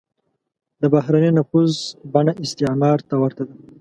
[0.81, 1.71] د بهرنی نفوذ
[2.13, 3.55] بڼه استعمار ته ورته ده.